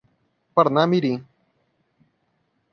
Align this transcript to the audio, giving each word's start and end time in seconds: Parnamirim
Parnamirim 0.55 1.21